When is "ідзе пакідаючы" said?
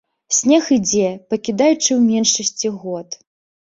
0.77-1.85